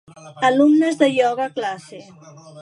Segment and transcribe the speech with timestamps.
[0.49, 1.99] Alumnes de ioga a classe.